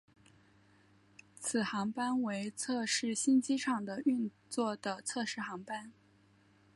[1.39, 5.91] 此航班为测试新机场的运作的测试航班。